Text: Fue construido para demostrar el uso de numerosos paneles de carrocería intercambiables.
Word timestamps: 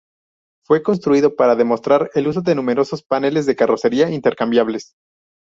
Fue 0.65 0.81
construido 0.81 1.35
para 1.35 1.55
demostrar 1.55 2.09
el 2.15 2.27
uso 2.27 2.41
de 2.41 2.55
numerosos 2.55 3.03
paneles 3.03 3.45
de 3.45 3.55
carrocería 3.55 4.09
intercambiables. 4.09 4.95